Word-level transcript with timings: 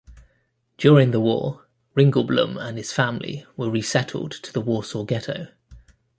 During 0.79 1.11
the 1.11 1.19
war, 1.19 1.67
Ringelblum 1.95 2.57
and 2.59 2.79
his 2.79 2.91
family 2.91 3.45
were 3.55 3.69
resettled 3.69 4.31
to 4.31 4.51
the 4.51 4.59
Warsaw 4.59 5.03
Ghetto. 5.03 5.49